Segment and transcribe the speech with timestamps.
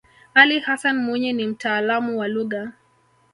[0.33, 2.71] ali hassan mwinyi ni mtaalamu wa lugha